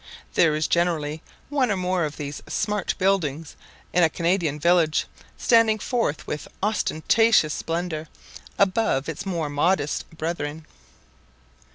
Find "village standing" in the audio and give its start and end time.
4.59-5.77